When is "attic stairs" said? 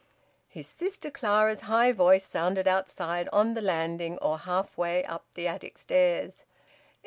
5.47-6.43